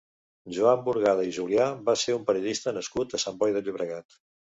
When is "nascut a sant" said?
2.79-3.39